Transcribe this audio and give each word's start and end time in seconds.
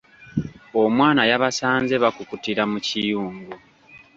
Omwana 0.81 1.21
yabasanze 1.31 1.95
bakukutira 2.03 2.63
mu 2.71 2.79
kiyungu. 2.85 3.51